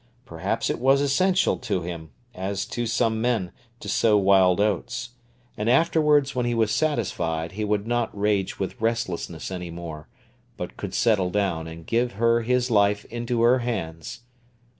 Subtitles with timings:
[0.25, 5.09] Perhaps it was essential to him, as to some men, to sow wild oats;
[5.55, 10.07] and afterwards, when he was satisfied, he would not rage with restlessness any more,
[10.57, 14.21] but could settle down and give her his life into her hands.